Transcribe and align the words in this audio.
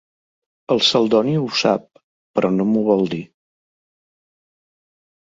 El 0.75 0.81
Celdoni 0.87 1.35
ho 1.41 1.45
sap, 1.59 1.85
però 2.39 2.53
no 2.57 2.69
m'ho 2.73 2.85
vol 2.91 3.09
dir. 3.15 3.23